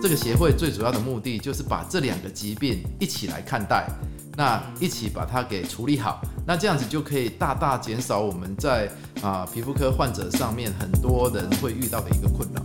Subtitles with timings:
[0.00, 3.84] 这个协会最主要的目的就是把这两个疾病一起来看待，
[4.36, 8.88] 那一起把它给处理好，那这样子就可以大大减少我们在
[9.20, 12.62] 啊皮肤科患者上面很多人会遇到的一个困扰。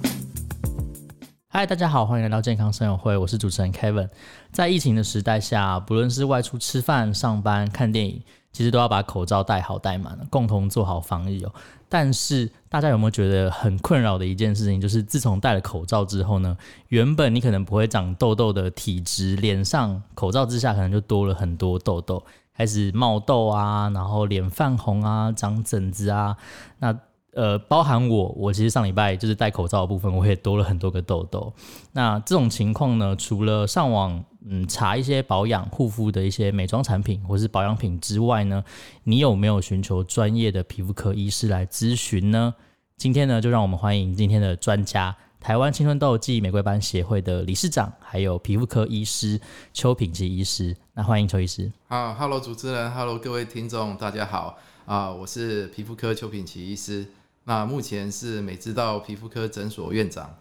[1.50, 4.10] 嗨，大家好，欢迎来到健康生友会，我是主持人 Kevin。
[4.52, 8.22] 在疫情的时代下，不论是外出吃饭、上班、看电影，
[8.54, 11.52] 其实都要把口罩戴好戴满，共同做好防疫哦。
[11.90, 22.24] 但是大家有没有觉得很困扰的一件事情，就是自从戴了口罩之后呢，原本你可能不会长痘痘的体质，脸上口罩之下可能就多了很多痘痘，
[22.56, 26.38] 开始冒痘啊，然后脸泛红啊，长疹子啊，
[26.80, 26.98] 那。
[27.36, 31.52] 呃，包含我，我其实上礼拜就是戴口罩的部分，我也多了很多个痘痘。
[31.92, 38.64] 那这种情况呢，除了上网嗯查一些保养护肤的一些美妆产品或是保养品之外呢，
[39.04, 42.54] 你有没有寻求专业的皮肤科医师来咨询呢？
[42.98, 49.42] 今天呢，就让我们欢迎今天的专家，台湾青春痘暨玫瑰斑协会的理事长，还有皮肤科医师
[49.74, 50.76] 邱品琦医师。
[50.94, 51.72] 那欢迎邱医师。
[51.88, 57.08] 好，Hello 主持人，Hello 各位听众，大家好啊，我是皮肤科邱品琦医师。
[57.46, 60.34] 那目前是美知道皮肤科诊所院长。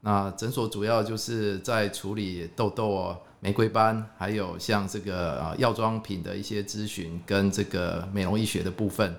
[0.00, 9.14] 那诊所主要就是在处理痘痘哦、玫瑰斑，还有像这个啊药妆品的一些咨询跟这个美容医学的部分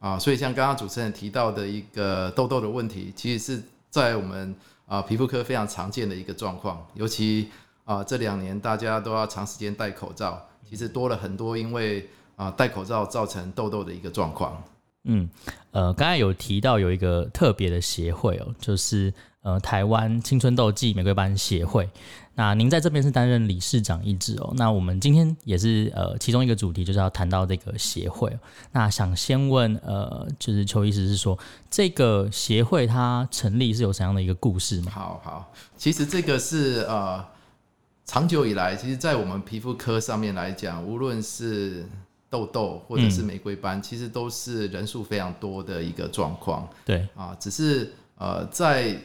[0.00, 0.18] 啊。
[0.18, 4.52] 所以像刚刚主持人提到的一个痘痘的问题，其实是在我们
[4.86, 6.84] 啊皮肤科非常常见的一个状况。
[6.94, 7.48] 尤其
[7.84, 14.60] 啊这两年大家都要长时间戴口罩，其实多了很多因为啊戴口罩造成痘痘的一个状况。
[15.04, 15.28] 嗯，
[15.72, 21.88] 呃，刚才有提到有一个特别的协会哦，就是呃台湾青春痘暨玫瑰斑协会。
[22.34, 24.54] 那您在这边是担任理事长一职哦。
[24.56, 28.34] 那我们今天也是呃其中一个主题就是要谈到这个协会。
[28.70, 34.92] 那想先问呃，就是邱医师是说这个协会它成立是有怎样的一个故事吗？
[34.92, 37.22] 好好，其实这个是呃
[38.06, 41.86] 长久以来，其实在我们皮肤科上面来讲，无论是
[42.32, 46.66] 痘痘或者是玫瑰斑，嗯、其实都是人数非常多的一个状况。
[46.82, 48.96] 对啊，只是呃，在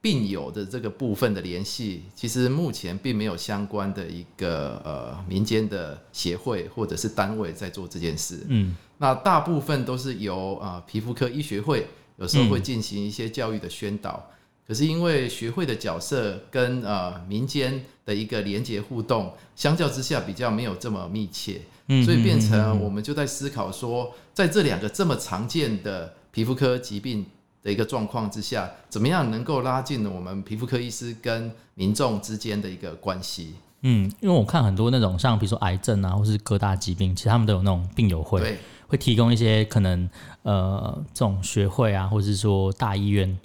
[0.00, 8.46] 病友的这个部分的联系，其实目前并没有相关的一个呃民间的协会或者是单位在做这件事。
[8.48, 14.24] 嗯，那大部分都是由啊、呃、皮肤科医学会有时候会进行一些教育的宣导。
[14.30, 14.34] 嗯、
[14.66, 21.60] 可是因为学会的角色跟呃民间的一个连结互动，相较之下比较没有这么密切。
[22.04, 27.26] 所以变成我们就在思考说，在这两个这么常见的皮肤科疾病
[27.62, 33.56] 的一个状况之下，怎么样能够拉近我们皮肤科医师跟民众之间的一个关系？
[33.82, 40.08] 嗯，因为我看很多那种像比如说癌症啊，或是各大疾病，其实他们都有那种病友会，对会提供一些可能
[40.44, 43.38] 呃这种学会啊，或者是说大医院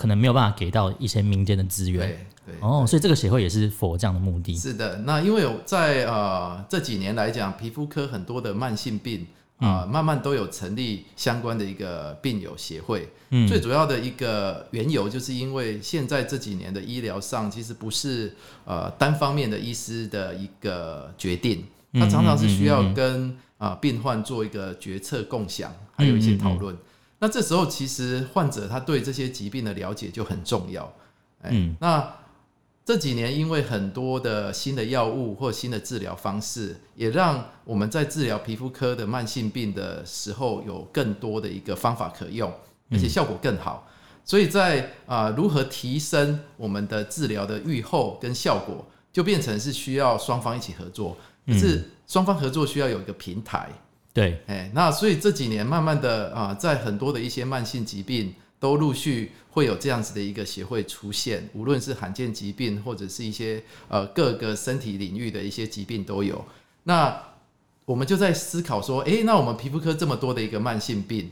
[0.00, 2.08] 可能没有办法给到一些民间的资源。
[2.46, 4.56] 对哦，所以这个协会也是 for 这样的目的。
[4.56, 9.26] 是的，那因为在呃这几年来讲，皮肤科很多的慢性病
[9.58, 13.06] 啊、呃，慢慢都有成立相关的一个病友协会。
[13.28, 18.34] 嗯，最主要的一个缘由，就是因为现在这几年的医疗上，其实不是
[18.64, 21.62] 呃单方面的医师的一个决定，
[21.92, 23.28] 它常常是需要跟
[23.58, 26.74] 啊、呃、病患做一个决策共享，还有一些讨论。
[27.20, 30.92] 那这时候，其实患者他对这些疾病的了解就很重要。
[31.42, 32.16] 欸、嗯，那。
[32.82, 42.52] 这几年，因为很多的新的药物或新的治疗方式，也让我们在治疗皮肤科的慢性病的时候，有更多的一个方法可用，
[42.90, 43.86] 而且效果更好。
[44.24, 51.16] 所以在啊，如何提升我们的治疗的预后跟效果，就变成是需要双方一起合作。
[51.46, 53.68] 可是双方合作需要有一个平台。
[54.12, 58.34] 对，哎，那所以这几年慢慢的啊，在很多的一些慢性疾病。
[58.60, 66.44] 都陆续会有这样子的一个协会出现，无论是罕见疾病或者是一些呃各个身体领域的一些疾病都有。
[66.82, 67.22] 那
[67.86, 71.30] 我们就在思考说，诶，那我们皮肤科这么多的一个慢性病，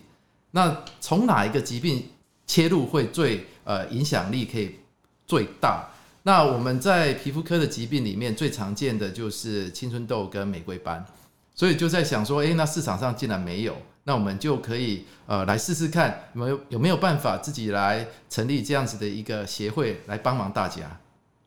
[0.53, 2.03] 那从哪一个疾病
[2.47, 4.77] 切入会最呃影响力可以
[5.27, 5.87] 最大？
[6.23, 11.05] 那我们在皮肤科的疾病里面最常见的就是青春痘跟玫瑰斑，
[11.59, 13.75] 所以就在想说，诶，那市场上竟然没有。
[14.05, 20.83] 那我们就可以呃来试试看有没有有没有办法自己来成立这样子的一个协会来帮忙大家。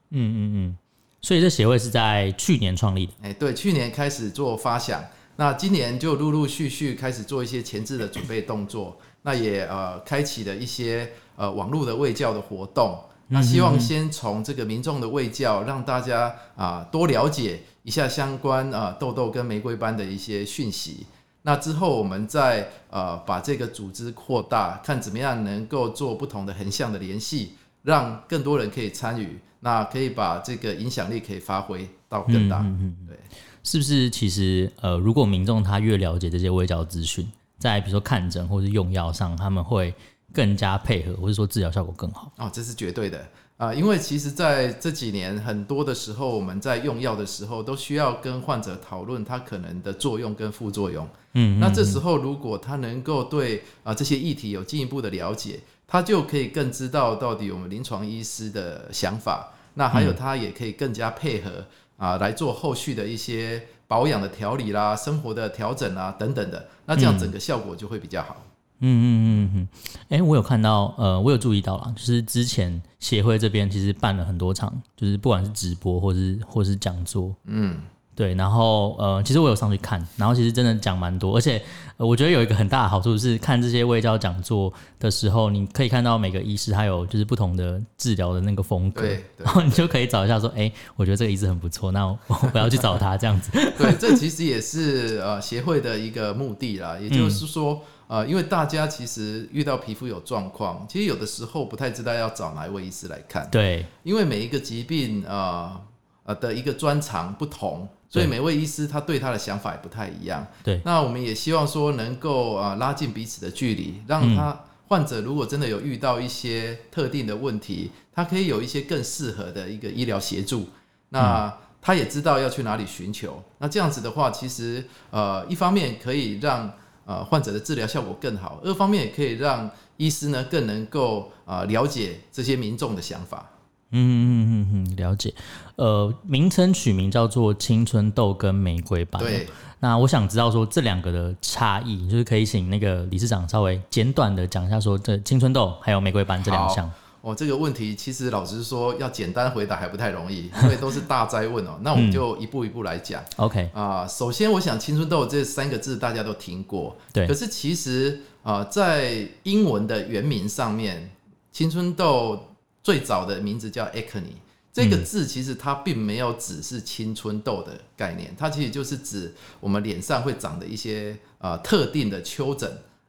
[0.10, 0.78] 嗯嗯嗯。
[1.22, 3.14] 所以这协会是在去年创立的。
[3.22, 5.02] 哎，对，去年开始做发想，
[5.38, 9.00] 那今年就陆陆续续开始做一些前置的准备动作。
[9.22, 13.02] 那也呃开启了一些呃网络的卫教的活动。
[13.34, 21.06] 那希望先从这个民众的卫教，让大家啊、呃、多了解一下相关啊、呃、痘痘跟玫瑰斑的一些讯息。
[21.44, 32.60] 那之后，我们再呃把这个组织扩大，看怎么样能够做不同的横向的联系，让更多人可以参与，那可以把这个影响力可以发挥到更大。
[32.60, 33.18] 嗯嗯，对，
[33.64, 34.10] 是不是？
[34.10, 39.96] 其实呃，如果民众他越了解这些卫教资讯，在比如说看诊或是用药上，他们会
[40.34, 42.32] 更加配合，或者说治疗效果更好。
[42.38, 43.26] 哦，这是绝对的。
[43.58, 51.08] 啊，因为其实在这几年，很多的时候，我们在用药的时候，都需要跟患者讨论它可能的作用跟副作用。
[51.34, 59.54] 嗯，那这时候如果他能够对啊这些议题有进一步的了解，他就可以更知道到底我们临床医师的想法。
[59.76, 61.64] 那还有他也可以更加配合
[61.98, 66.68] 啊来做后续的一些保养的调理啦、生活的调整啊等等的。
[66.88, 68.44] 那这样整个效果就会比较好。
[68.84, 69.68] 嗯嗯嗯嗯，
[70.10, 77.78] 哎、欸，我有看到，呃，我有注意到啦，就是之前协会这边其实办了很多场，就是不管是直播或是或是讲座，嗯，
[78.16, 81.62] 对，然后呃，其实我有上去看，然后其实真的讲蛮多，而且、
[81.98, 93.52] 呃、我觉得有一个很大的好处是，看这些卫教讲座的时候，你可以看到每个医师他有就是不同的治疗的那个风格，对，然后你就可以找一下说，哎、欸，我觉得这个医师很不错，那我我要去找他这样子。
[93.78, 97.76] 对， 这其实也是呃协会的一个目的啦，也就是说。
[97.76, 97.82] 嗯
[98.12, 103.48] 呃，因为大家其实遇到皮肤有状况，其实有的时候不太知道要找哪一位医师来看。
[103.50, 105.80] 对，因为每一个疾病啊
[106.26, 110.46] 呃，呃的一个专长不同，所以每位医师他对他的想法也不太一样。
[110.62, 114.60] 对，那我们也希望说能够啊、呃、拉近彼此的距离，让他
[114.90, 120.68] 患者如果真的有遇到一些特定的问题，他可以有一些更适合的一个医疗协助。
[121.08, 123.42] 那他也知道要去哪里寻求。
[123.60, 126.70] 那这样子的话，其实呃一方面可以让
[127.12, 128.60] 呃，患者的治疗效果更好。
[128.64, 133.46] 二方面也可以让医师呢更能够啊、呃、了解这些民众的想法。
[133.92, 134.32] 嗯嗯
[134.72, 135.34] 嗯嗯，了解。
[135.76, 139.22] 呃，名称取名叫做青春痘跟玫瑰斑。
[139.22, 139.46] 对。
[139.82, 146.90] 那我想知道说这两个的差异，就是可以请那个理事长稍微简短的讲一下，说这青春痘还有玫瑰斑这两项。
[147.22, 151.80] 哦，这个问题其实老实说要简单回答还不太容易，因为都是大灾问哦。
[151.82, 153.24] 那我们就一步一步来讲。
[153.36, 157.28] OK 啊，首先我想青春痘这三个字大家都听过，对。
[157.28, 161.12] 可是其实啊，在英文的原名上面，
[161.52, 162.40] 青春痘
[162.82, 164.34] 最早的名字叫 acne，
[164.74, 172.68] 这个字其实它并没有只是青春痘的概念，它其实就是指我们脸上会长的一些啊特定的丘疹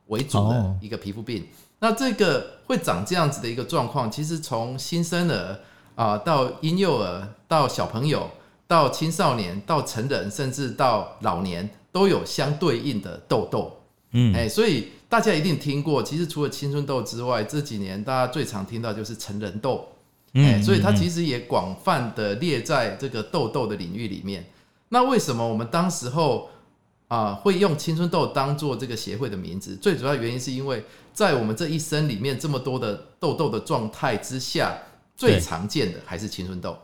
[0.09, 1.47] 为主的一个皮肤病。
[1.83, 5.59] 那这个会长这样子的一个状况，其实从新生儿
[5.97, 8.31] 啊、呃、到婴幼儿，到小朋友，
[8.69, 13.77] 到青少年，到成人，甚至到老年，都有相对应的痘痘。
[14.13, 19.85] 嗯，哎，所以大家一定听过，其实除了青春痘之外，这几年大家最常听到就是成人痘。
[20.35, 24.47] 哎，所以它其实也广泛的列在这个痘痘的领域里面。
[24.89, 26.49] 那为什么我们当时候
[27.13, 29.77] 啊会用青春痘当做这个协会的名字？
[29.77, 30.83] 最主要原因是因为。
[31.15, 34.75] 在我们这一生里面，这么多的痘痘的状态之下，
[35.15, 36.75] 最常见的还是青春痘。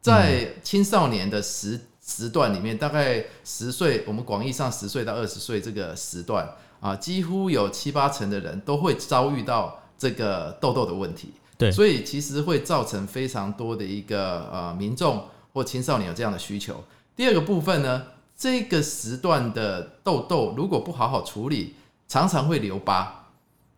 [0.00, 6.48] 在青少年的时时段里面，大概十岁，我们广义上十岁到二十岁这个时段
[6.78, 11.32] 啊，几乎有七八成的人都会遭遇到这个痘痘的问题。
[11.58, 16.80] 对，所以其实会造成非常多的一个呃民众或青少年有这样的需求。
[17.16, 18.04] 第二个部分呢，
[18.36, 21.74] 这个时段的痘痘如果不好好处理，
[22.08, 23.20] 常常会留疤。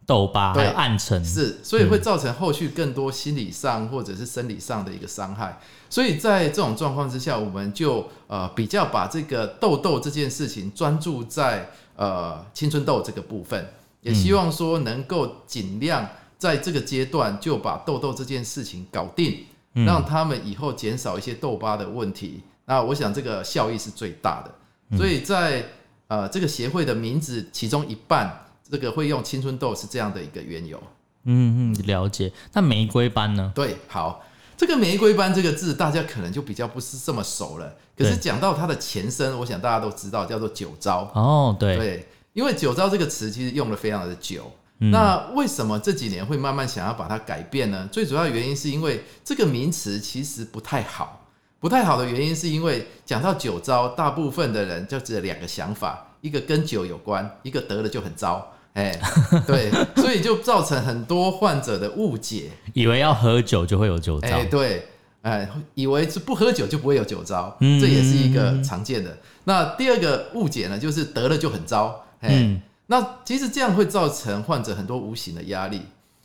[0.06, 5.60] 痘疤还有暗沉，是，所以会造成后续更多心理上或者是生理上的一个伤害。
[5.90, 13.68] 所以在这种状况之下，我们就呃比较把这个痘痘这件事情专注在呃青春痘这个部分，
[14.00, 16.08] 也希望说能够尽量
[16.38, 22.42] 在这个阶段就把痘痘这件事情搞定，让他们以后减少一些痘疤的问题。
[22.66, 24.96] 那我想这个效益是最大的。
[24.98, 25.64] 所以在
[26.08, 28.42] 呃这个协会的名字其中一半。
[28.68, 30.76] 这个会用青春痘是这样的一个缘由，
[31.22, 32.32] 嗯嗯，了解。
[32.52, 33.52] 那玫瑰斑呢？
[33.54, 34.24] 对，好，
[34.56, 37.72] 这个玫瑰斑这个字大家可能就比较不是这么熟了。
[37.96, 41.08] 可是讲到它的前身，我想大家都知道，叫做酒糟。
[41.14, 44.50] 哦，对对，因为酒糟这个词其实用了非常的久。
[44.80, 44.90] 嗯。
[44.90, 47.88] 那为什么这几年会慢慢想要把它改变呢？
[47.92, 51.25] 最主要的原因是因为这个名词其实不太好，
[51.58, 58.52] 不太好的原因是因为讲到酒糟，大部分的人就只有两个想法，一个跟酒有关，一个得了就很糟。
[58.74, 58.94] 哎，
[59.48, 64.28] 对，所以就造成很多患者的误解，以为要喝酒就会有酒糟。
[64.28, 64.86] 哎，对，
[65.22, 69.16] 哎，以为是不喝酒就不会有酒糟，嗯，这也是一个常见的。
[69.44, 72.04] 那第二个误解呢，就是得了就很糟。
[72.20, 75.80] 哎，嗯，那其实这样会造成患者很多无形的压力。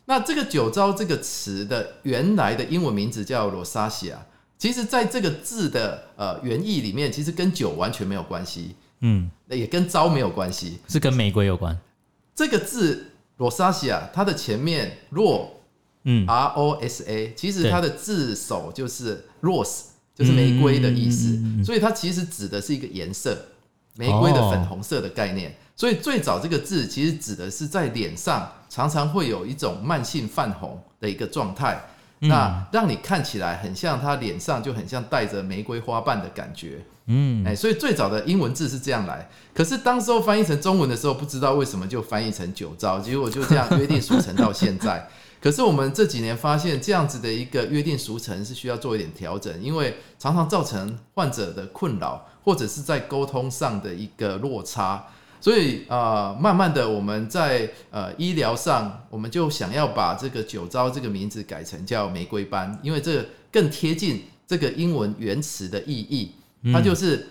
[0.06, 4.16] 那这个酒糟这个词的原来的英文名字叫 rosacea，
[4.62, 8.76] 其实在这个字的呃原意里面，其实跟酒完全没有关系。
[9.00, 11.76] 嗯，也跟糟没有关系，是跟玫瑰有关。
[12.36, 13.08] 这个字
[13.40, 15.48] rosacea 它的前面 ro
[16.04, 23.36] 嗯，R O S A，其实它的字首就是 rose，就是玫瑰的意思，所以它其实指的是一个颜色，
[23.96, 25.56] 玫瑰的粉红色的概念。
[25.76, 31.84] 所以最早这个字其实指的是在脸上常常会有一种慢性泛红的一个状态，
[32.22, 36.80] 那让你看起来很像他脸上就很像带着玫瑰花瓣的感觉。
[37.08, 45.08] 嗯，哎，所以最早的英文字是这样来，可是当时候翻译成中文的时候，不知道为什么就翻译成酒糟，结果就这样约定俗成到现在。
[45.42, 55.04] 可是我们这几年发现，这样子的一个约定俗成是需要做一点调整，因为常常造成患者的困扰，或者是在沟通上的一个落差。
[55.42, 66.32] 所以啊、呃，慢慢的我们在呃医疗上，我们就想要把这个酒糟这个名字改成叫玫瑰斑，因为这个更贴近这个英文原词的意义，
[66.72, 67.28] 它就是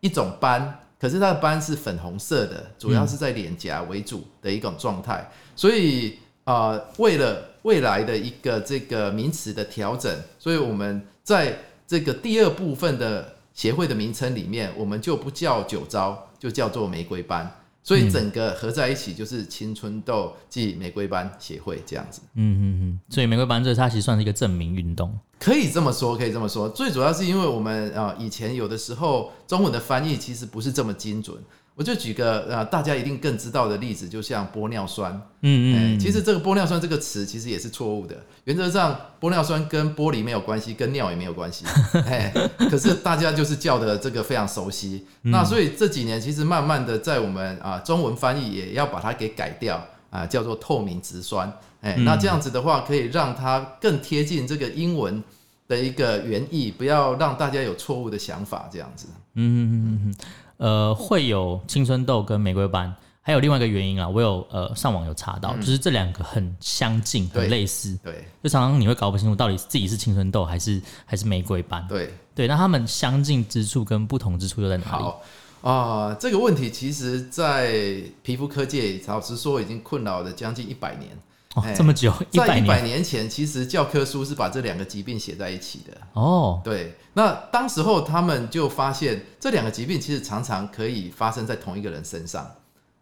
[0.00, 5.30] 一种斑，可是它的斑是粉红色的，主要是在脸颊为主的一种状态。
[5.54, 17.48] 所以啊、呃，为了未来的一个这个名词的调整，所以我们在这个第二部分的协会的名称里面，我们就不叫酒糟，就叫做玫瑰斑。
[17.82, 22.20] 所以整个合在一起就是青春痘暨玫瑰斑协会这样子。
[22.34, 23.00] 嗯嗯嗯。
[23.08, 26.68] 所以玫瑰斑这它其实算是一个证明运动，可以这么说，可以这么说。
[26.68, 31.36] 最主要是因为我们啊以前有的时候中文的翻译其实不是这么精准。
[31.80, 35.10] 我就举个呃，大家一定更知道的例子，就像玻尿酸。
[35.40, 38.14] 嗯嗯，其实这个玻尿酸这个词其实也是错误的。
[38.44, 41.64] 原则上，玻尿酸跟玻璃没有关系，跟尿也没有关系。
[42.04, 42.30] 哎，
[42.70, 45.06] 可是大家就是叫的这个非常熟悉。
[45.22, 51.50] 那所以这几年其实慢慢的在我们啊中文翻译也要把它给改掉啊，叫做透明质酸。
[51.80, 55.24] 哎，那这样子的话可以让它更贴近这个英文
[55.66, 59.06] 的一个原意，不要让大家有错误的想法，这样子。
[59.32, 60.14] 嗯嗯嗯嗯。
[60.60, 74.90] 呃，会有青春痘跟玫瑰斑，还有另外一个原因啊，我有呃上网有查到，嗯、就是这两个很相近，很类似，对，对就常常你会搞不清楚到底自己是青春痘还是还是玫瑰斑，对对，那他们相近之处跟不同之处又在哪里？
[74.90, 75.22] 好
[75.62, 75.72] 啊、
[76.08, 81.08] 呃，这个问题其实在皮肤科界，老实说已经困扰了将近一百年。
[81.56, 85.96] 哦，这么久，在一百年前，其实教科书是把这两个疾病写在一起的。
[86.12, 92.48] 哦，对，那当时候他们就发现这两个疾病其实常常可以发生在同一个人身上，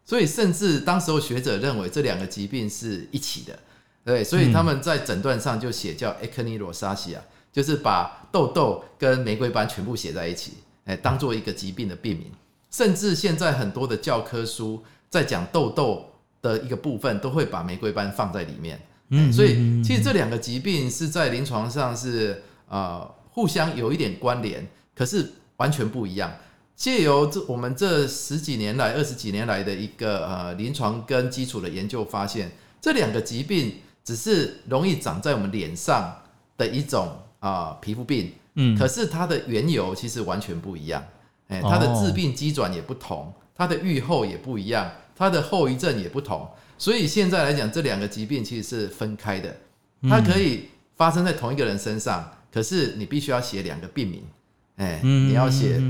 [0.02, 3.59] 所以甚至当时候学者认为这两个疾病是一起的。
[4.02, 7.19] 对，所以他们在诊断上就写叫 acne rosacea，
[7.52, 10.55] 就是把痘痘跟玫瑰斑全部写在一起，
[10.87, 12.33] 哎，当做一个疾病的病名。
[12.71, 16.14] 甚至现在很多的教科书在讲痘痘。
[16.40, 18.80] 的一个部分都会把玫瑰斑放在里面，
[19.11, 26.33] 嗯，所以其实这两个疾病是在临床上是呃互相有一点关联，可是完全不一样。
[26.76, 36.16] 借由这我们这十几年来、二十几年来的一个呃临床跟基础的研究发现，这两个疾病只是容易长在我们脸上
[36.57, 37.09] 的一种
[37.40, 41.04] 啊、呃、皮肤病，嗯，可是它的缘由其实完全不一样，
[41.49, 44.88] 哎，它的致病机转也不同，它的预后也不一样。
[45.19, 46.49] 它的后遗症也不同，
[46.79, 49.57] 所以现在来讲，这两个疾病其实是分开的。
[50.09, 54.23] 它可以发生在同一个人身上，可是你必须要写两个病名。
[54.77, 55.83] 哎，你要写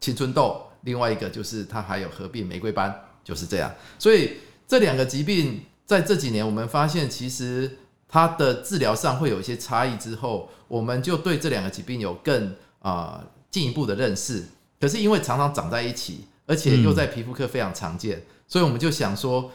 [0.00, 3.70] 青春痘，另外一个就是它还有合并玫瑰斑，就是这样。
[3.98, 7.70] 所以这两个疾病在这几年，我们发现其实
[8.08, 9.94] 它的治疗上会有一些差异。
[9.98, 14.44] 之后，我们就对这两个疾病有更啊进一步的认识。
[14.80, 18.22] 可是因为常常长在一起，而且又在皮肤科非常常见。
[18.52, 19.50] 所以我们就想说，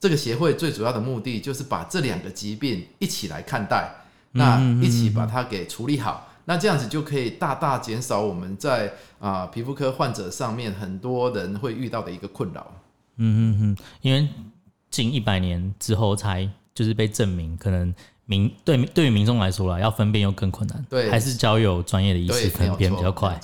[0.00, 3.88] 这个协会最主要的目的就是把这两个疾病一起来看待，
[4.32, 12.66] 那一起把它给处理好，那这样子就可以大大减少我们在啊皮肤科患者上面很多人会遇到的一个困扰。
[13.18, 14.28] 嗯嗯嗯，因为
[14.90, 17.94] 近一百年之后才就是被证明，可能
[18.32, 23.38] 民对对于民众来说啦，要分辨又更困难，对，还是交由专业的医师分辨比较快。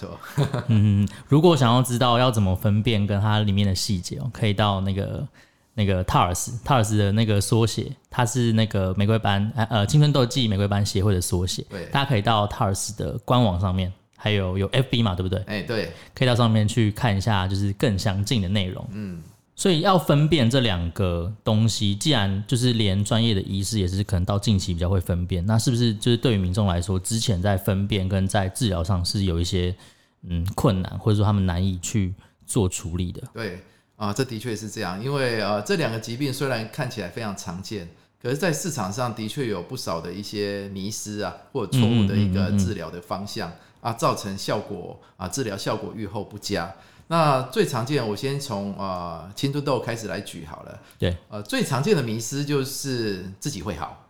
[0.68, 5.28] 嗯，如果想要知道要怎么分辨跟它里面的细节哦，可以到那个
[5.74, 11.62] 那个 TARS，TARS 的那个缩写，它是那个玫瑰斑呃青春痘暨玫瑰斑协会的缩写。
[11.68, 15.42] 对，大家可以到 TARS 的官网上面，还有有 FB 嘛，对不对？
[15.46, 18.88] 哎，对，可以到上面去看一下，就是更详尽的内容。
[18.92, 19.22] 嗯。
[19.58, 29.74] 所以要分辨这两个东西，既然就是连专业的医师也是可能到近期比较会分辨，那是不是就是对于民众来说，之前在分辨跟在治疗上是有一些
[30.22, 32.14] 嗯困难，或者说他们难以去
[32.46, 33.20] 做处理的？
[33.34, 33.58] 对
[33.96, 37.88] 啊，这的确是这样，因为呃这两个疾病虽然看起来非常常见，
[38.22, 46.72] 可是在市场上的确有不少的一些迷失啊，或者错误的一个治疗的方向啊，造成效果啊治疗效果愈后不佳。
[47.08, 50.78] 那最常见，我先从呃青春痘开始来举好了。
[50.98, 54.06] 对，呃最常见的迷失就是自己会好，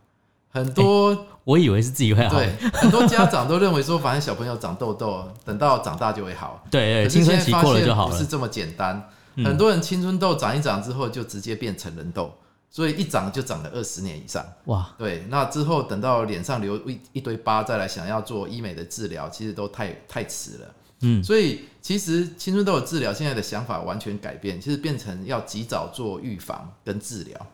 [0.50, 6.62] 很多、欸、我以为是自己会好，对，很多家长都认为说，反正小朋友长痘痘，等到长大就会好。
[6.70, 8.12] 对 对，青春期过了就好了。
[8.12, 12.32] 不是这么简单，很多人青春痘长一长之后，就直接变成人痘。
[12.70, 14.90] 所以一长就长了二十年以上，哇！
[14.98, 20.66] 对，那之后等到脸上留一一堆疤，再来想要做医美的治疗，其实都太太迟了。
[21.00, 27.46] 嗯，所以其实青春痘的治疗现在的想法完全改变，其实变成要及早做预防跟治疗，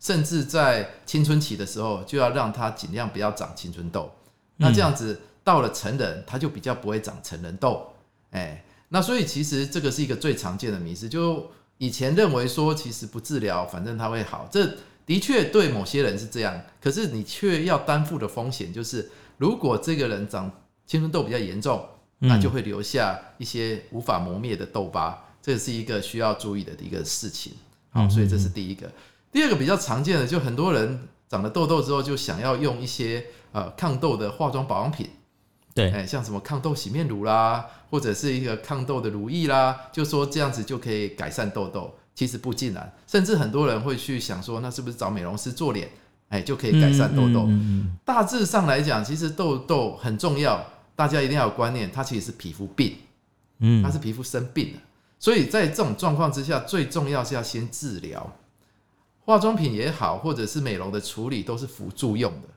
[0.00, 4.10] 甚至在青春期的时候就要让它尽量不要长青春痘。
[4.56, 7.86] 那这样子到了成人，它就比较不会长成人痘。
[8.30, 11.50] 哎，那所以其实这个是一个最常见的迷思，就。
[11.80, 14.48] 以前认为说，其实不治疗，反正它会好。
[14.50, 14.68] 这
[15.06, 20.50] 的确对某些人是这样，可是你却要担负的风险就是，如果这个人长
[20.88, 21.86] 青春痘比较严重，
[22.18, 27.52] 那就会留下一些无法磨灭的痘疤，这是一个需要注意的一个事情。
[27.90, 28.90] 好，所以这是第一个。
[29.30, 35.08] 第二个比较常见的，就很多人长了痘痘之后，就想要用一些呃抗痘的化妆保养品。
[35.74, 41.94] 对，哎，像什么抗痘洗面乳啦，或者是一个抗痘的乳液啦，就说这样子就可以改善痘痘。
[42.14, 45.88] 其实不尽然，甚至很多人会去想说，那是不是找美容师做脸，
[46.30, 47.44] 哎，就可以改善痘痘？
[47.46, 47.96] 嗯嗯嗯嗯。
[48.04, 50.66] 大致上来讲，其实痘痘很重要，
[50.98, 52.96] 大家一定要有观念，它其实是皮肤病，
[53.60, 54.80] 嗯，它是皮肤生病了。
[55.20, 58.36] 所以在这种状况之下，最重要是要先治疗，
[59.24, 62.48] 化妆品也好，或者是美容的处理，都是辅助用的。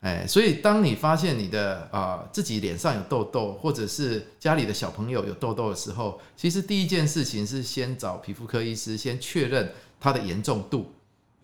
[0.00, 10.92] 哎，所以当你发现你的啊、呃、自己脸上有痘痘，或者是家里的小朋友有痘痘的时候，其实第一件事情是先找皮肤科医师，先确认它的严重度，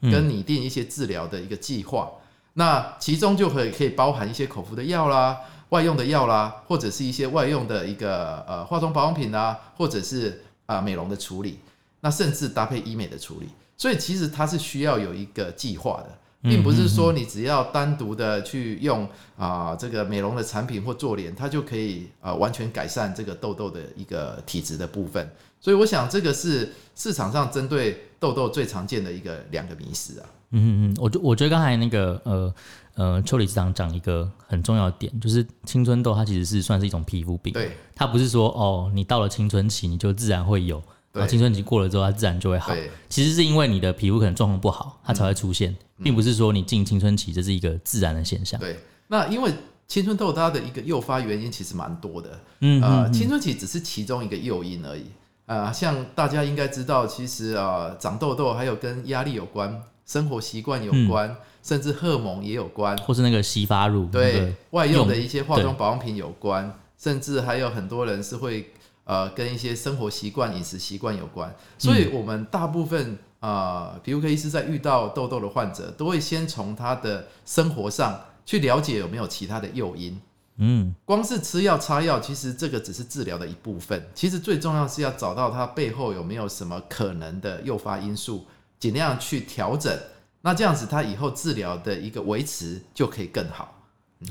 [0.03, 2.11] 跟拟定一些治疗的一个计划。
[2.13, 2.21] 嗯、
[2.55, 5.39] 那其中就可以可以包含一些口服的药啦、
[5.71, 11.59] 外用的药啦，或者是一些外用的一个呃化妆保养品啦，或者是啊、呃、美容的处理，
[12.01, 13.49] 那甚至搭配医美的处理。
[13.77, 16.17] 所以其实它是需要有一个计划的。
[16.43, 25.31] 并不是说你只要单独的去用啊这个美容的产品或做脸，它就可以啊完全改善这个痘痘的一个体质的部分。
[25.61, 30.27] 所以我想这个是市场上针对痘痘最常见的一个两个迷思啊。
[30.53, 32.55] 嗯嗯嗯，我我觉得刚才那个呃
[33.01, 40.83] 呃邱理事长讲一个很重要的点，就是青春痘它其实是算是一种皮肤病，对，它不是说哦你到了青春期你就自然会有。
[41.13, 42.73] 对，青春期过了之后，它自然就会好。
[43.09, 48.61] 其实是因为你的皮肤可能状况不好，它才会出现，嗯、并不是说你进青春期这是一个自然的现象。
[48.61, 49.53] 对，那因为
[49.89, 52.41] 青春痘它的一个诱发原因其实蛮多的。
[52.61, 55.07] 嗯，呃，青春期只是其中一个诱因而已。
[55.47, 68.73] 呃，像大家应该知道，其实啊、呃，长痘痘还有跟压力有关，生活习惯有关，嗯、甚至荷尔蒙也有关，或是那个洗发乳，对，那个、外用的一些化妆保养品有关，甚至还有很多人是会。
[69.05, 80.21] 呃，跟一些生活习惯、饮食习惯有关，所以我们大部分啊，皮肤科医师在遇到痘痘的患者，都会先从他的生活上去了解有没有其他的诱因。
[80.59, 84.01] 嗯，光是吃药擦药，其实这个只是治疗的一部分。
[84.15, 88.47] 其实最重要是要找到它背后有没有什么可能的诱发因素，
[88.81, 89.97] 尽量去调整。
[90.41, 93.83] 那这样子，他以后治疗的一个维持就可以更好。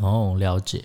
[0.02, 0.84] 哦，了解。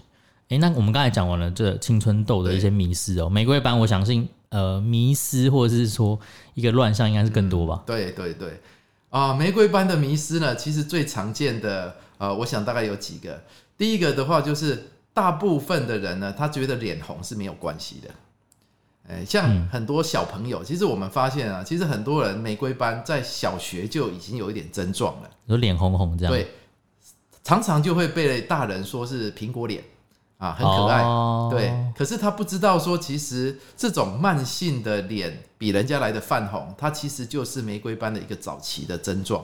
[0.50, 6.20] 哎，那我们刚才讲完了这青春痘的一些迷思哦，玫瑰斑，我相信呃迷思或者是说
[6.52, 7.82] 一个乱象应该是更多吧？
[7.82, 8.60] 嗯、对对对，
[9.08, 13.42] 啊，玫瑰斑的迷思呢，其实最常见的呃，我想大概有几个。
[13.78, 18.10] 第一个的话就是大部分的人呢，他觉得脸红是没有关系的。
[19.08, 26.32] 哎，像很多小朋友，嗯、其实我们发现啊，其实很多人玫瑰斑在小学就已经有一点症状了，有脸红红这样。
[26.32, 26.48] 对，
[27.42, 29.82] 常常就会被大人说是苹果脸。
[30.36, 31.72] 啊，很可爱，哦、对。
[31.96, 39.42] 可是他不知道说，其实这种慢性的脸比人家来的泛红，它其实就是玫瑰斑的一个早期的症状。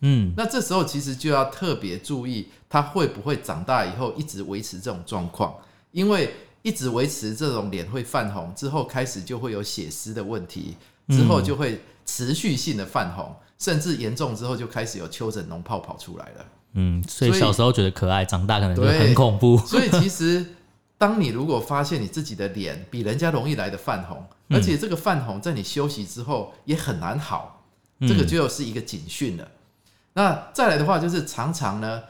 [0.00, 5.54] 嗯，那这时候其实就要特别注意，它会不会长大以后一直维持这种状况？
[5.92, 10.76] 因为一直维持这种脸会泛红之后，开始就会有血丝的问题，
[11.08, 16.44] 之后就会持续性的泛红，甚至严重之后就开始有丘疹脓泡跑出来了。
[16.74, 19.58] 嗯，所以小时候觉得可爱，长大可能就很恐怖。
[19.66, 20.44] 所以其实，
[20.96, 27.64] 当你如果发现你自己的脸比人家容易来的泛红，而且这个泛红在你休息之后也很难好，
[28.00, 29.48] 这个就是一个警讯了。
[30.14, 32.02] 那再来的话，就是常常呢，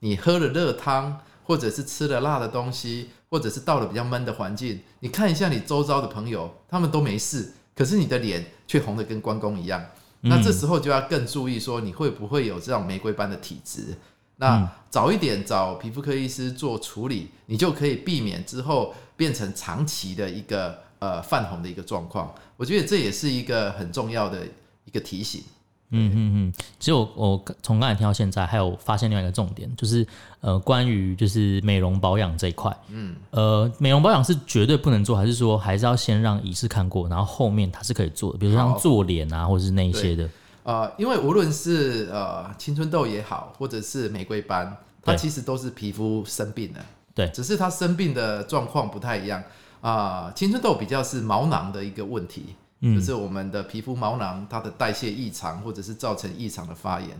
[0.00, 9.82] 你喝了热汤，或者是吃了辣的东西，或者是到了比较闷的环境，你看一下你周遭的朋友，他们都没事，可是你的脸却红的跟关公一样。
[10.22, 13.96] 那这时候就要更注意，说你会不会有这种玫瑰般的体质？
[14.36, 22.34] 那早一点找皮肤科医师做处理，你就可以避免之后变成长期的一个呃泛红的一个状况。
[22.56, 24.46] 我觉得这也是一个很重要的
[24.84, 25.42] 一个提醒。
[25.90, 30.06] 嗯嗯嗯，其实我我从刚才听到现在，还有发现另外一个重点，就是
[30.40, 40.28] 呃，关于就是美容保养这一块，嗯，呃，美容保养是绝对不能做，还是说还是要先让医师看过，然后后面他是可以做的，比如说像做脸啊，或者是那一些的。
[40.62, 46.80] 呃，因为无论是呃青春痘也好，或者是玫瑰斑，它其实都是皮肤生病的，
[47.14, 49.42] 对，只是它生病的状况不太一样。
[49.80, 50.32] 啊、呃。
[50.34, 52.54] 青春痘比较是毛囊的一个问题。
[52.80, 57.10] 就是我们的皮肤毛囊它的代谢异常，或者是造成异常的发炎。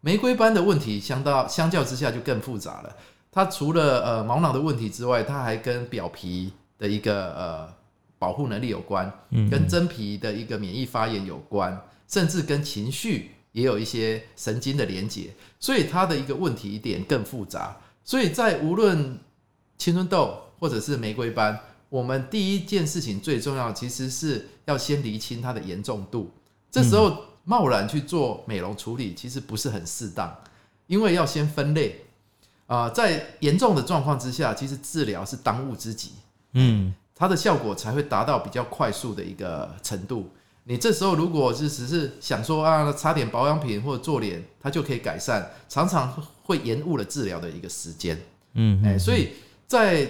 [0.00, 2.96] 玫瑰斑的问题相到相较之下就更复杂了。
[3.30, 7.72] 它除了呃毛囊的问题之外，它还跟表皮的一个呃
[8.18, 9.12] 保护能力有关，
[9.48, 15.32] 跟真皮的一个免疫发炎有关，甚至跟情绪也有一些神经的连结。
[15.60, 17.76] 所以它的一个问题点更复杂。
[18.02, 19.16] 所以在无论
[19.76, 21.60] 青春痘或者是玫瑰斑。
[21.88, 26.30] 我们第一件事情最重要，其实是要先厘清它的严重度。
[26.70, 30.36] 这时候贸然去做美容处理，其实不是很适当，
[30.86, 32.04] 因为要先分类。
[32.66, 36.10] 啊，在严重的状况之下，其实治疗是当务之急。
[36.52, 40.28] 嗯，它的效果才会达到比较快速的一个程度。
[40.64, 48.20] 你这时候如果是只是想说啊，擦点保养品或者做脸，它就可以改善，常常会延误了治疗的一个时间。
[48.52, 49.30] 嗯，哎，所以
[49.66, 50.06] 在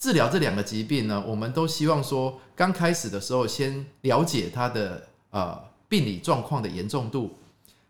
[0.00, 7.36] 治疗这两个疾病呢，我们都希望说，刚开始的时候先了解它的呃病理状况的严重度，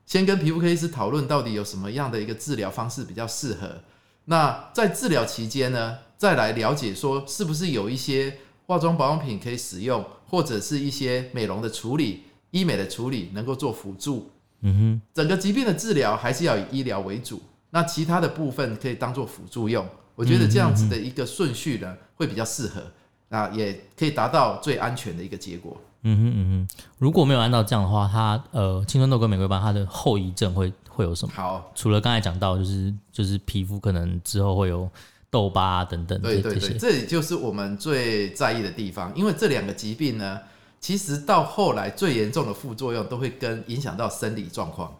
[0.04, 3.76] 先跟皮肤科医师讨论到底有什么样的一个治疗方式比较适合。
[4.24, 14.28] 那在治疗期间呢，再来了解说是不是有一些化妆保养品可以使用，或者是一些美容的处理、医美的处理能够做辅助。
[14.62, 19.88] 嗯哼，整个疾病的治疗还是要以医疗为主，那其他的部分可以当做辅助用。
[20.20, 22.82] 我觉得这样子的一个顺序呢，会比较适合，
[23.30, 25.74] 那也可以达到最安全的一个结果。
[26.02, 31.32] 嗯哼嗯哼，如果没有按照这样的话，它呃青春痘跟玫瑰斑它的后遗症会会有什么？
[31.34, 34.86] 好，除了刚才讲到，就是就是皮肤可能之后会有
[35.30, 36.20] 痘疤啊等等。
[36.20, 40.38] 对对对，这里就是我们最在意的地方，因为这两个疾病呢，
[40.80, 44.94] 其实到后来最严重的副作用都会跟影响到生理状况。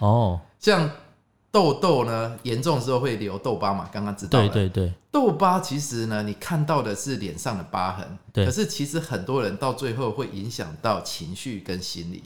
[0.00, 0.90] 哦，像。
[1.56, 3.88] 痘痘呢，严重的时候会留痘疤嘛？
[3.90, 4.38] 刚刚知道。
[4.38, 8.44] 对对对，痘疤其实呢，你看到的是脸上的疤痕，对。
[8.44, 12.24] 可是其实很多人到最后会影响到情绪跟心理，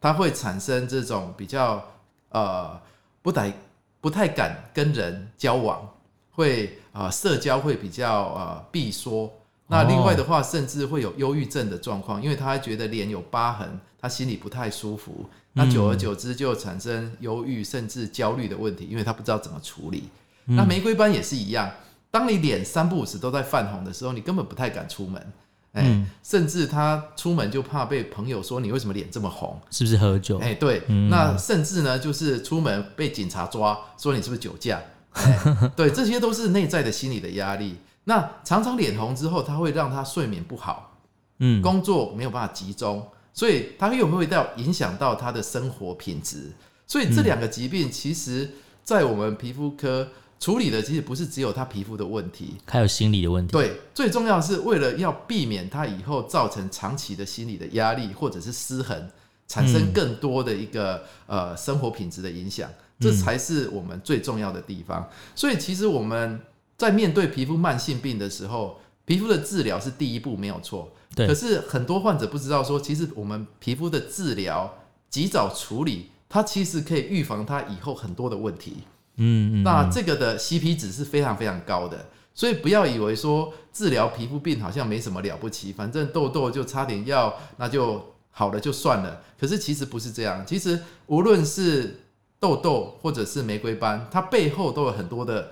[0.00, 1.84] 它会产生这种比较
[2.28, 2.80] 呃
[3.22, 3.52] 不太
[4.00, 5.84] 不太敢跟人交往，
[6.30, 9.28] 会啊、呃、社交会比较呃闭缩。
[9.66, 15.28] 那另外的话，甚至会有忧郁症的状况，因为他觉得脸有疤痕，他心里不太舒服。
[15.52, 20.04] 那久而久之就产生忧郁甚至焦虑的问题，因为他不知道怎么处理。
[20.46, 21.70] 那玫瑰斑也是一样，
[22.10, 25.32] 当你脸三不五时都在泛红的时候，你根本不太敢出门，
[25.72, 30.38] 哎，甚至他出门就怕被朋友说你为什么脸这么红，是不是喝酒？
[30.38, 34.80] 哎，对，那甚至呢，就是出门被警察抓，说你是不是酒驾？
[35.76, 37.76] 对，这些都是内在的心理的压力。
[38.04, 40.96] 那常常脸红之后，他会让他睡眠不好，
[41.38, 43.06] 嗯，工作没有办法集中。
[43.32, 46.50] 所以它又会到影响到他的生活品质，
[46.86, 48.50] 所以这两个疾病其实，
[48.82, 53.52] 在我们皮肤科处理的，其实不是只有他皮肤的问题，还有心理的问题。
[53.52, 59.08] 对，最重要的是为了要避免他以后造成长期的心理的压力或者是失衡，
[59.46, 65.08] 产生更多的一个呃生活品质的影响，这才是我们最重要的地方。
[65.34, 66.40] 所以其实我们
[66.76, 70.90] 在面对皮肤慢性病的时候，皮肤的治疗是第一步，没有错。
[71.14, 78.84] 对，可是很多患者不知道说，其实我们皮肤的治疗及早处理，它其实可以预防它以后很多的问题。
[79.16, 79.62] 嗯嗯。
[79.64, 89.20] 那这个的 CP 值是非常非常高的，所以不要以为说治疗皮肤病好像没什么了不起，反正痘痘就擦点药，那就好了就算了。
[89.38, 92.02] 可是其实不是这样，其实无论是
[92.38, 95.50] 痘痘或者是玫瑰斑，它背后都有很多的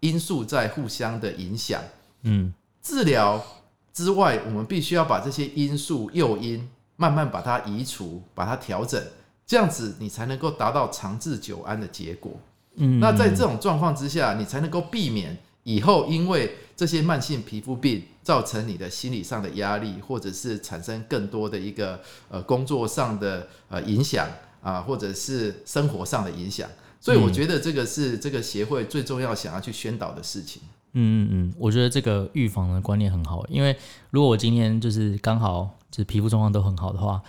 [0.00, 1.82] 因素在互相的影响。
[2.22, 3.44] 嗯，治疗。
[3.94, 9.00] 之外，我们必须要把这些因素诱因慢慢把它移除，把它调整，
[9.46, 12.32] 这样子你才能够达到长治久安的结果。
[12.74, 24.28] 嗯，那在这种状况之下，你才能够避免以后因为这些慢性皮肤病造成你的心理上的压力，或者是产生更多的一个呃工作上的呃影响
[24.60, 26.68] 啊，或者是生活上的影响。
[27.00, 30.60] 所以我觉得这个是这个协会最重要想要去宣导的事情。
[30.64, 33.76] 嗯嗯嗯嗯，我觉得这个预防的观念很好，因为
[34.10, 37.20] 如果我今天就是刚好就是皮肤状况都很好的话，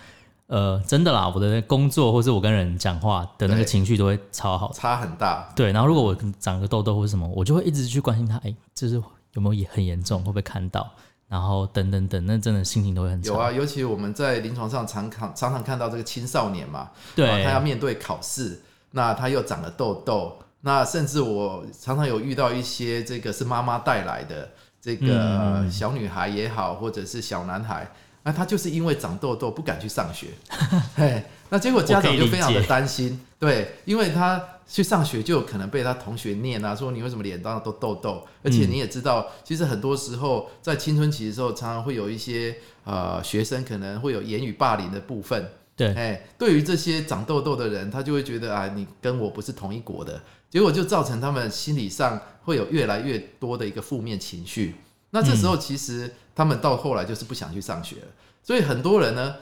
[0.46, 5.52] 呃，真的啦，我的工作或是我跟人讲话的那个情绪都会超好，差很大。
[5.54, 8.94] 对，然后如果我长个痘痘或者什么，我就会一直去关心它，哎，就是
[9.32, 10.88] 有没有也很严重，会不会看到？
[11.28, 13.32] 然后等等等，那真的心情都会很差。
[13.32, 27.90] 有啊，尤其我们在临床上常看常常看到这个青少年嘛，对，他要面对考试，那他又长了痘痘，那甚至我常常有遇到一些这个是妈妈带来的这个小女孩也好，或者是小男孩。
[28.22, 30.26] 那他就是因为长痘痘不敢去上学，
[30.96, 54.76] 嘿，那结果家长就非常的担心，对，因为他去上学就有可能被他同学念啊，说你为什么脸上都痘痘，而且你也知道，其实很多时候在青春期的时候，常常会有一些呃学生可能会有言语霸凌的部分，对，哎，对于这些长痘痘的人，他就会觉得啊，你跟我不是同一国的，结果就造成他们心理上会有越来越多的一个负面情绪。
[55.10, 58.08] 那这时候其实他们到后来就是不想去上学了，
[58.42, 59.36] 所以很多人呢，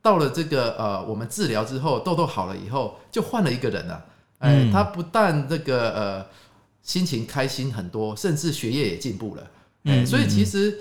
[0.00, 4.04] 到了这个呃我们治疗之后，痘痘好了以后，就换了一个人了。
[4.38, 6.26] 哎，他不但这个呃
[6.82, 9.50] 心情开心很多，甚至学业也进步了。
[9.84, 10.78] 哎，所以其实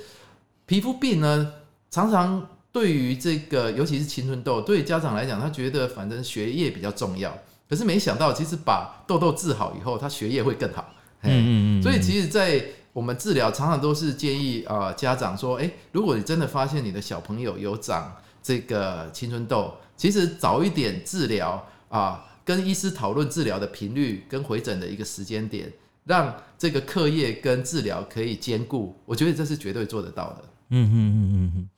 [0.66, 1.54] 皮肤病呢，
[1.90, 7.36] 常常对于这个尤其是青春痘，对于家长来讲，他觉得反正学业比较重要。
[7.72, 10.94] 可是没想到，其实把痘痘治好以后，他学业会更好。
[11.22, 25.72] 嗯嗯嗯，所以其实，在我们治疗常常都是建议啊、呃，家长说，诶，如果你真的发现你的小朋友有长这个青春痘，其实早一点治疗啊，跟医师讨论治疗的频率跟回诊的一个时间点，
[26.04, 30.44] 让这个课业跟治疗可以兼顾，我觉得这是绝对做得到的。
[30.72, 31.70] 嗯嗯嗯嗯嗯。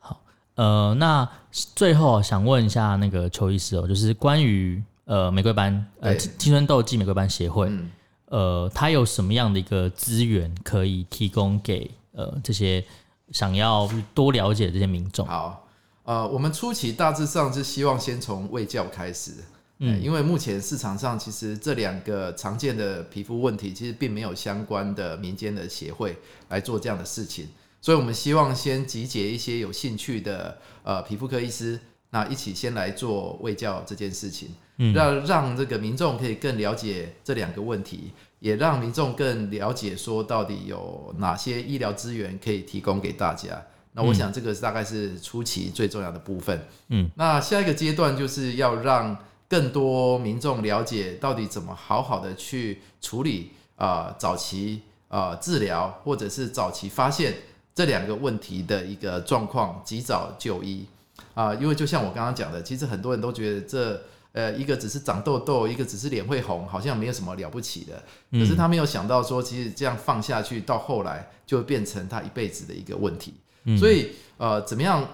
[0.00, 0.20] 好，
[0.56, 7.66] 呃，那最后想问一下那个邱医师哦，就是关于呃玫瑰班呃青春痘暨玫瑰班协会。
[7.68, 7.90] 嗯
[8.30, 12.84] 呃，它有什么样的一个资源可以提供给呃这些
[13.32, 15.26] 想要多了解的这些民众？
[15.26, 15.66] 好，
[16.04, 19.32] 呃，我们初期大致上是希望先从卫教开始，
[19.78, 26.14] 嗯，因为目前市场上其实这两个常见的皮肤问题，其实并没有相关的民间的协会
[26.50, 27.48] 来做这样的事情，
[27.80, 34.50] 所以我们希望先集结一些有兴趣的呃皮肤科医师，那一起先来做卫教这件事情。
[34.94, 43.60] 让让这个民众可以更了解这两个问题，也让民众更了解说到底有哪些医疗资源可以提供给大家。
[43.92, 46.64] 那我想这个大概是初期最重要的部分。
[46.90, 49.16] 嗯，那下一个阶段就是要让
[49.48, 57.34] 更多民众了解到底怎么好好的去处理啊、呃、早期啊、呃、治疗或者是早期发现
[57.74, 60.86] 这两个问题的一个状况，及早就医
[61.34, 61.56] 啊、呃。
[61.56, 64.00] 因为就像我刚刚讲的，其实很多人都觉得这。
[64.38, 68.00] 呃，一个只是长痘痘，一个只是脸会红，好像没有什么了不起的。
[68.30, 73.34] 可是他没有想到说，其实这样放下去，到后来就会变成他一辈子的一个问题。
[73.76, 75.04] 所以，呃，怎么样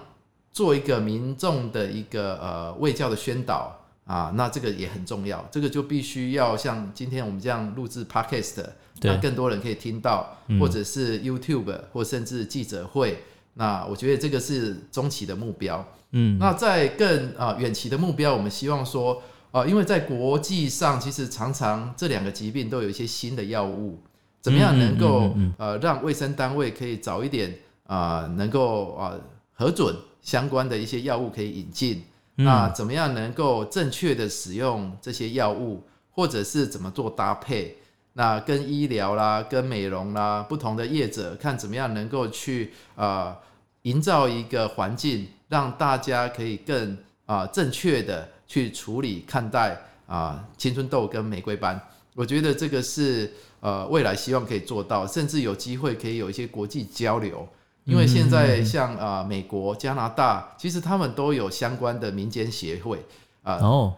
[0.51, 4.31] 做一个民众的一个呃卫教的宣导啊？
[4.35, 5.43] 那这个也很重要。
[5.51, 8.63] 这个就必须要像今天我们这样录制 Podcast，
[9.01, 13.23] 让更多人可以听到，或者是 YouTube，或甚至记者会。
[13.55, 15.83] 那我觉得这个是中期的目标。
[16.17, 23.99] 嗯，那在更啊远期的目标，我们希望说，啊，因为在国际上，其实常常这两个疾病都有一些新的药物，
[24.39, 27.53] 怎么样能够呃让卫生单位可以早一点
[27.85, 29.13] 啊，能够啊
[29.51, 37.75] 核准相关的一些药物可以引进，那怎么样能够正确的使用这些药物，或者是怎么做搭配，
[38.13, 43.37] 那跟医疗啦、跟美容啦不同的业者看怎么样能够去啊
[43.81, 45.27] 营造一个环境。
[45.47, 46.93] 让大家可以更
[47.25, 49.71] 啊、呃、正确的去处理看待
[50.07, 51.79] 啊、呃、青春痘跟玫瑰斑，
[52.13, 57.47] 我觉得这个是呃未来希望可以做到，甚至有机会可以有一些国际交流，
[57.83, 62.97] 因为现在像啊、呃、美国、加拿大，其实他们都有相关的民间协会
[63.43, 63.91] 啊，呃 oh.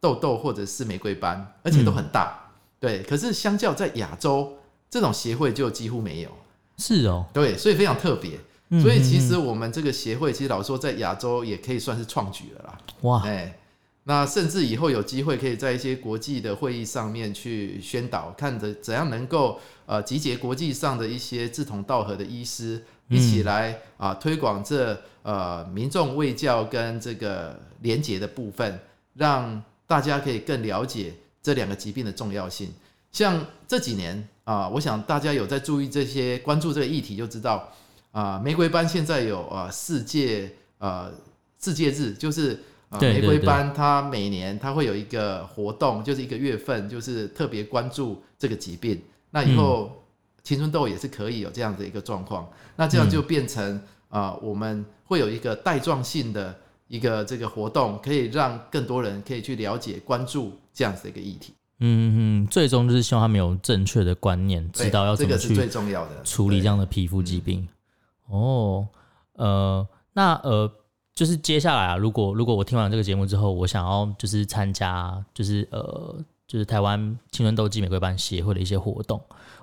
[0.00, 3.02] 痘痘或者是玫瑰斑，而且都很大，嗯、对。
[3.02, 4.52] 可是相较在亚洲，
[4.88, 6.30] 这种协会就几乎没有，
[6.76, 8.38] 是哦，对，所以非常特别。
[8.70, 12.78] 所以其实我们这个协会，其实老实说在亚洲也可以算是创举了啦。
[13.00, 13.58] 哇，哎，
[14.04, 28.78] 那甚至以后有机会可以在一些国际的会议上面去宣导，看着怎样能够呃集结国际上的一些志同道合的医师一起来啊推广这呃民众卫教跟这个廉洁的部分，
[29.14, 32.70] 让大家可以更了解这两个疾病的重要性。
[33.12, 37.66] 像这几年啊，我想大家有在注意这些关注这个议题，就知道。
[38.10, 41.12] 啊，玫瑰斑现在有啊世界呃
[41.60, 49.00] 世界日，就是啊玫瑰斑，它每年它会有一个活动，就是一个月份，就是特别关注这个疾病。
[49.30, 50.04] 那以后
[50.42, 61.52] 青春痘也是可以有这样的一个状况，那这样就变成啊我们会有一个带状性的一个这个活动，可以让更多人可以去了解关注这样子的一个议题。
[61.80, 67.68] 嗯嗯，最终就是希望他们有正确的观念，知道要怎么去最重要的处理这样的皮肤疾病。
[68.28, 68.86] 哦，
[69.34, 70.70] 呃，那呃，
[71.14, 76.14] 就是接下来啊，如果如果我听完这个节目之后，我想要就是参加，就是呃，
[76.46, 76.98] 就是台湾
[77.32, 79.20] 青春斗技玫瑰班协会的一些活动，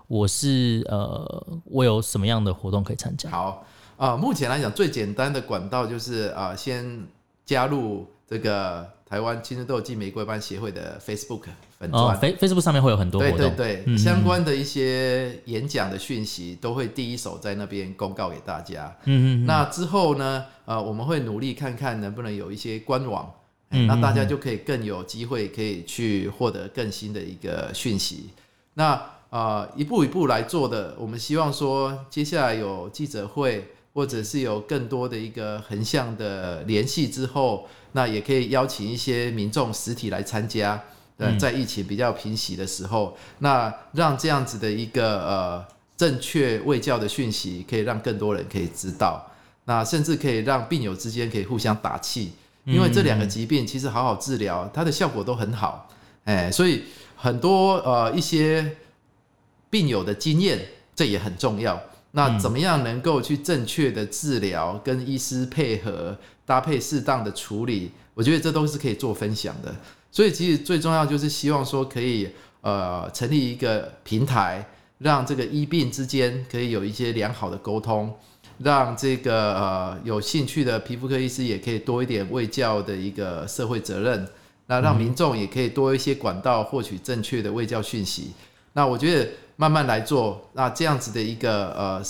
[0.08, 3.30] 我是呃，我有什么样的活动可以参加？
[3.30, 3.66] 好
[3.98, 7.08] 啊，目前来讲最简单的管道就是啊，先
[7.46, 8.95] 加入这个。
[9.08, 11.44] 台湾青春斗暨玫瑰班协会的 Facebook
[11.78, 18.96] 粉专，Facebook 上面会有很多活动，对对对，相关的一些演讲的讯息都会第一手在那边公告给大家。
[19.06, 19.46] 嗯嗯。
[19.46, 23.32] 那之后呢，呃，我们会努力看看能不能有一些官网，
[23.70, 28.32] 那大家就可以更有机会可以去获得更新的一个讯息。
[28.74, 37.68] 那呃，一步一步来做的，我们希望说，接下来有记者会，或者是有更多的一个横向的联系之后。
[37.98, 40.84] 那也可以邀请一些民众实体来参加，
[41.16, 49.26] 呃，在疫情比较平息的时候，嗯、那让这样子的一个呃正确卫教的讯息，可以让更多人可以知道，
[49.64, 52.34] 那甚至可以让病友之间可以互相打气，
[52.66, 55.90] 因为这两个疾病其实好好治疗，它的效果都很好，
[56.26, 56.84] 哎，所以
[57.16, 58.76] 很多呃一些
[59.70, 60.60] 病友的经验，
[60.94, 61.82] 这也很重要。
[62.16, 66.18] 那怎么样能够去正确的治疗，跟医师配合？
[66.48, 69.76] 搭配适当的处理，我觉得这都是可以做分享的。
[70.12, 72.30] 所以其实最重要就是希望说可以
[72.62, 74.64] 呃成立一个平台，
[75.00, 78.16] 让这个医病之间可以有一些良好的沟通，
[78.60, 84.28] 让这个呃有兴趣的皮肤科医师也可以多一点卫教的一个社会责任，
[84.68, 88.34] 那让民众也可以多一些管道获取正确的卫教讯息。
[88.74, 92.04] 那我觉得慢慢来做，那这样子的一个呃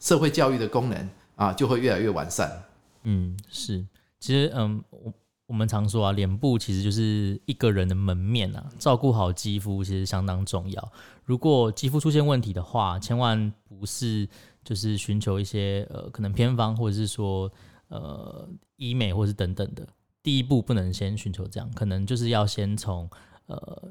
[0.00, 2.62] 社会教育的功能啊就会越来越完善。
[3.04, 3.84] 嗯，是，
[4.20, 5.12] 其实，嗯，我
[5.48, 10.92] 我们常说啊，脸部其实就是一个人的门面啊，照顾好肌肤其实相当重要。
[11.24, 14.28] 如果肌肤出现问题的话，千万不是
[14.64, 17.50] 就是寻求一些呃可能偏方，或者是说
[17.88, 19.86] 呃医美，或是等等的。
[20.22, 23.10] 第一步不能先寻求这样，可能就是要先从
[23.46, 23.88] 呃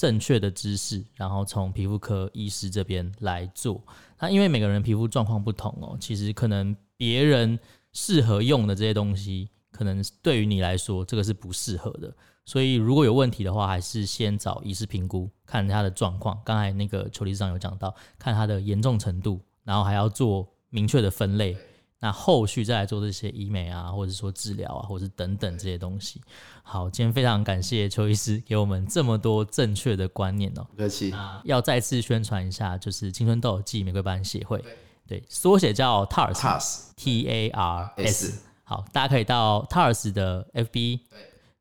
[0.00, 3.82] 正确的知识，然后从皮肤科医师这边来做。
[4.18, 7.58] 那因为每个人皮肤状况不同哦，其实可能别人。
[7.92, 12.14] 适合用的这些东西，可能对于你来说，这个是不适合的。
[12.44, 16.40] 所以如果有问题的话，还是先找医师评估，看他的状况。
[16.44, 21.56] 刚才那个邱理事长有讲到，看他的严重程度，然后还要做明确的分类。
[22.00, 26.20] 那后续再来做这些医美啊，或者说治疗啊，或者是等等这些东西。
[26.62, 30.66] 好，今天非常感谢邱医师给我们这么多正确的观念哦。
[30.70, 31.14] 不客气。
[31.44, 34.64] 要再次宣传一下，就是青春斗技玫瑰班协会。
[35.06, 38.44] 对，缩写叫 TARS，T A R S。
[38.64, 41.00] 好，大家可以到 TARS 的 FB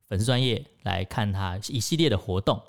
[0.07, 2.61] 粉丝专业来看他一系列的活动。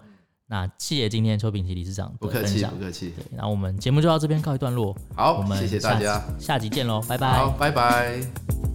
[0.50, 3.36] 那谢谢今天邱秉奇理事长的分享，不客气，不客气。
[3.36, 4.96] 那我们节目就到这边告一段落。
[5.14, 7.38] 好，我们谢谢大家，下集见喽，拜拜。
[7.38, 8.69] 好，拜拜。